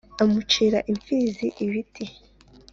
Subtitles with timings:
[0.23, 2.03] amucira imfizi ibitsi